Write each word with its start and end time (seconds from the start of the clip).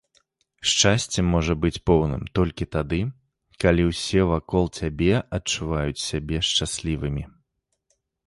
Шчасце 0.69 1.23
можа 1.33 1.53
быць 1.65 1.77
поўным 1.89 2.23
толькі 2.39 2.65
тады, 2.75 2.99
калі 3.65 3.85
ўсе 3.89 4.21
вакол 4.33 4.63
цябе 4.79 5.13
адчуваюць 5.39 6.03
сябе 6.09 6.37
шчаслівымі 6.51 7.23